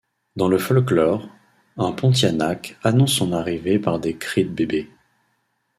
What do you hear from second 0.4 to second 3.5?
le folklore, un Pontianak annonce son